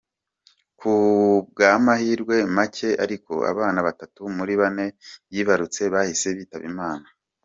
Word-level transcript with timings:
Kubw’amahirwe 0.79 2.35
macye 2.55 2.89
ariko 3.03 3.33
abana 3.51 3.79
batatu 3.87 4.21
muri 4.37 4.53
bane 4.61 4.85
yibarutse 5.33 5.81
bahise 5.93 6.27
bitaba 6.39 6.65
Imana. 6.73 7.05